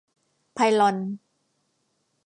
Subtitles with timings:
[0.53, 0.97] ไพลอน